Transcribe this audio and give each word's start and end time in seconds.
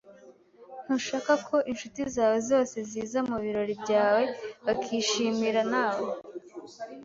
Ntushaka 0.83 1.31
ko 1.47 1.55
inshuti 1.71 2.01
zawe 2.15 2.37
zose 2.49 2.77
ziza 2.89 3.19
mubirori 3.29 3.73
byawe 3.83 4.23
bakishimira 4.65 5.61
nawe? 5.71 6.07